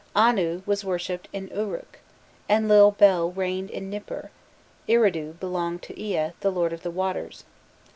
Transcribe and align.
Anu 0.15 0.63
was 0.65 0.83
worshipped 0.83 1.27
in 1.31 1.47
Uruk, 1.49 1.99
Enlil 2.49 2.89
Bel 2.89 3.29
reigned 3.33 3.69
in 3.69 3.87
Nipur, 3.91 4.31
Eridu 4.89 5.33
belonged 5.39 5.83
to 5.83 6.01
Ea, 6.01 6.31
the 6.39 6.51
lord 6.51 6.73
of 6.73 6.81
the 6.81 6.89
waters. 6.89 7.43